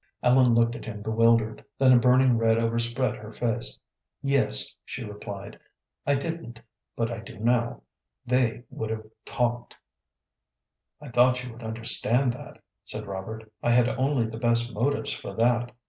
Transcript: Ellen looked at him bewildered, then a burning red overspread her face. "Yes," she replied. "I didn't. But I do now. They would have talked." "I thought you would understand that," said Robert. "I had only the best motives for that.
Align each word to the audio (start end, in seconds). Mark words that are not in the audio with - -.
Ellen 0.23 0.55
looked 0.55 0.75
at 0.75 0.85
him 0.85 1.03
bewildered, 1.03 1.63
then 1.77 1.91
a 1.93 1.99
burning 1.99 2.35
red 2.35 2.57
overspread 2.57 3.17
her 3.17 3.31
face. 3.31 3.77
"Yes," 4.23 4.75
she 4.83 5.03
replied. 5.03 5.59
"I 6.07 6.15
didn't. 6.15 6.59
But 6.95 7.11
I 7.11 7.19
do 7.19 7.37
now. 7.37 7.83
They 8.25 8.63
would 8.71 8.89
have 8.89 9.05
talked." 9.25 9.77
"I 10.99 11.09
thought 11.09 11.43
you 11.43 11.51
would 11.53 11.61
understand 11.61 12.33
that," 12.33 12.63
said 12.83 13.05
Robert. 13.05 13.53
"I 13.61 13.69
had 13.73 13.89
only 13.89 14.25
the 14.25 14.39
best 14.39 14.73
motives 14.73 15.13
for 15.13 15.35
that. 15.35 15.71